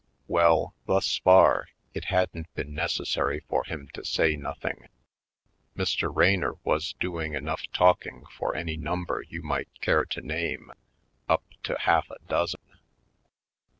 Well, 0.27 0.73
thus 0.87 1.19
far, 1.19 1.67
it 1.93 2.05
hadn't 2.05 2.51
been 2.55 2.73
necessary 2.73 3.41
for 3.47 3.63
him 3.65 3.87
to 3.93 4.03
say 4.03 4.35
nothing— 4.35 4.87
Mr. 5.77 6.11
Raynor 6.11 6.53
was 6.63 6.95
doing 6.99 7.35
enough 7.35 7.65
talking 7.71 8.23
for 8.35 8.55
any 8.55 8.77
number 8.77 9.21
you 9.21 9.43
might 9.43 9.69
care 9.79 10.05
to 10.05 10.21
name, 10.21 10.71
up 11.29 11.43
to 11.65 11.77
half 11.77 12.09
a 12.09 12.17
dozen. 12.27 12.61